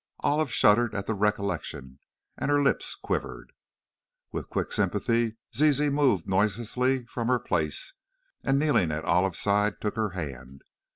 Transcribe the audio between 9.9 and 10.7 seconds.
her hand.